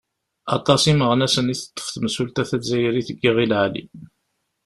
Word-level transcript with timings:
Aṭas 0.55 0.83
imeɣnasen 0.91 1.51
i 1.53 1.55
teṭṭef 1.57 1.87
temsulta 1.93 2.43
tazzayrit 2.49 3.07
deg 3.11 3.19
Iɣil 3.27 3.51
Ɛli. 3.63 3.83